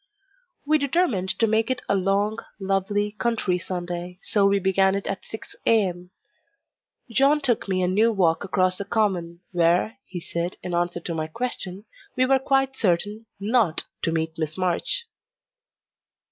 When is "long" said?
1.93-2.39